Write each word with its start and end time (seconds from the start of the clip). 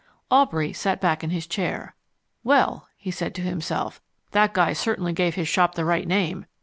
Aubrey 0.31 0.73
sat 0.73 0.99
back 0.99 1.23
in 1.23 1.29
his 1.29 1.45
chair. 1.45 1.93
"Well," 2.43 2.87
he 2.97 3.11
said 3.11 3.35
to 3.35 3.43
himself, 3.43 4.01
"that 4.31 4.51
guy 4.51 4.73
certainly 4.73 5.13
gave 5.13 5.35
his 5.35 5.47
shop 5.47 5.75
the 5.75 5.85
right 5.85 6.07
name. 6.07 6.47